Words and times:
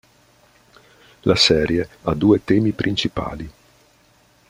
La 1.19 1.35
serie 1.35 1.87
ha 2.01 2.15
due 2.15 2.43
temi 2.43 2.71
principali. 2.71 3.47